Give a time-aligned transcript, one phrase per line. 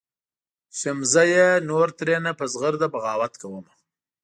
[0.79, 3.71] "شمسزیه نور ترېنه په زغرده بغاوت کومه.